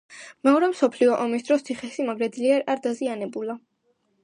[0.47, 3.59] მეორე მსოფლიო ომის დროს ციხესიმაგრე ძლიერ არ დაზიანებულა.